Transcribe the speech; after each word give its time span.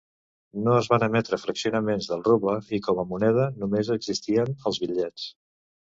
No 0.67 0.71
es 0.77 0.87
van 0.93 1.03
emetre 1.07 1.37
fraccionaments 1.41 2.09
del 2.11 2.25
ruble 2.29 2.55
i 2.77 2.79
com 2.89 3.03
a 3.03 3.07
moneda 3.15 3.45
només 3.65 3.95
existien 3.97 4.55
els 4.71 4.85
bitllets. 4.87 5.29